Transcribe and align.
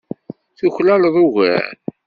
Tuklaleḍ 0.57 1.15
ugar. 1.25 1.73